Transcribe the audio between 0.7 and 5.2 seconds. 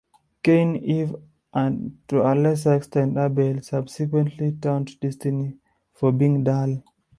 Eve, and to a lesser extent, Abel, subsequently taunt